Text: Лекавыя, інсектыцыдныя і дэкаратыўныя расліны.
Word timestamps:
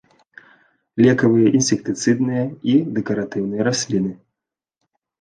Лекавыя, 1.05 1.47
інсектыцыдныя 1.59 2.43
і 2.75 2.81
дэкаратыўныя 2.99 3.61
расліны. 3.71 4.11